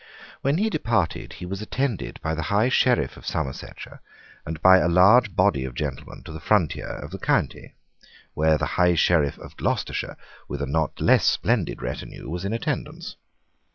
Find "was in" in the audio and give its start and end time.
12.31-12.51